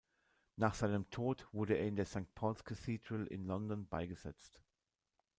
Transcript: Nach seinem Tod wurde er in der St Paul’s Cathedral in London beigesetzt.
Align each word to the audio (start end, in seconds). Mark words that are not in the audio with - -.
Nach 0.55 0.73
seinem 0.73 1.07
Tod 1.11 1.47
wurde 1.51 1.75
er 1.75 1.85
in 1.85 1.95
der 1.95 2.07
St 2.07 2.33
Paul’s 2.33 2.63
Cathedral 2.63 3.27
in 3.27 3.45
London 3.45 3.87
beigesetzt. 3.87 4.59